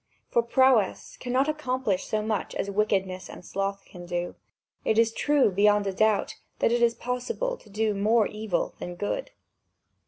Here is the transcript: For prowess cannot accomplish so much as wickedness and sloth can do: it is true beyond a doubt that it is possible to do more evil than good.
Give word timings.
For 0.31 0.41
prowess 0.41 1.15
cannot 1.15 1.47
accomplish 1.47 2.05
so 2.05 2.23
much 2.23 2.55
as 2.55 2.71
wickedness 2.71 3.29
and 3.29 3.45
sloth 3.45 3.85
can 3.85 4.07
do: 4.07 4.33
it 4.83 4.97
is 4.97 5.13
true 5.13 5.51
beyond 5.51 5.85
a 5.85 5.93
doubt 5.93 6.39
that 6.57 6.71
it 6.71 6.81
is 6.81 6.95
possible 6.95 7.55
to 7.57 7.69
do 7.69 7.93
more 7.93 8.25
evil 8.25 8.73
than 8.79 8.95
good. 8.95 9.29